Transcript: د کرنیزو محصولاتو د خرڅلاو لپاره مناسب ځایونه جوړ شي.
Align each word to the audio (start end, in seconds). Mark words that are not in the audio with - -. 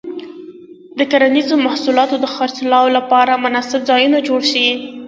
د 0.97 0.99
کرنیزو 1.11 1.55
محصولاتو 1.65 2.15
د 2.19 2.25
خرڅلاو 2.35 2.93
لپاره 2.97 3.41
مناسب 3.45 3.81
ځایونه 3.89 4.17
جوړ 4.27 4.41
شي. 4.51 4.67